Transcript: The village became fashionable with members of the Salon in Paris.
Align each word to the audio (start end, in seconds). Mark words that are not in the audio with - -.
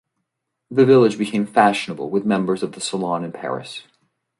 The 0.71 0.83
village 0.83 1.19
became 1.19 1.45
fashionable 1.45 2.09
with 2.09 2.25
members 2.25 2.63
of 2.63 2.71
the 2.71 2.81
Salon 2.81 3.23
in 3.23 3.31
Paris. 3.31 3.83